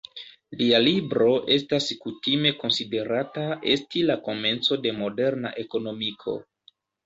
Lia 0.61 0.77
libro 0.85 1.27
estas 1.55 1.89
kutime 2.07 2.53
konsiderata 2.65 3.45
esti 3.77 4.05
la 4.11 4.19
komenco 4.31 4.81
de 4.89 4.97
moderna 5.05 5.57
ekonomiko. 5.69 6.39